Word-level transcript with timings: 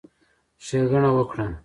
ښېګڼه 0.65 1.09
وکړه، 1.15 1.45